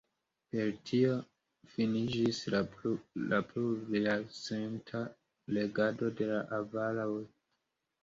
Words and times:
Per 0.53 0.69
tio 0.91 1.11
finiĝis 1.73 2.39
la 2.55 2.63
plurjarcenta 3.53 5.05
regado 5.55 6.15
de 6.19 6.35
la 6.35 6.45
avaroj. 6.63 7.25